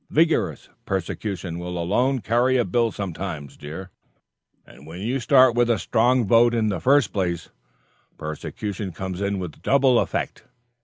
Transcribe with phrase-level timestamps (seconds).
[0.09, 3.91] Vigorous persecution will alone carry a bill sometimes, dear;
[4.65, 7.49] and when you start with a strong vote in the first place,
[8.17, 10.43] persecution comes in with double effect.